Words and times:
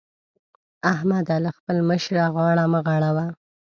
احمده! 0.93 1.35
له 1.45 1.51
خپل 1.57 1.77
مشره 1.89 2.23
غاړه 2.35 2.65
مه 2.71 2.79
غړوه. 2.87 3.25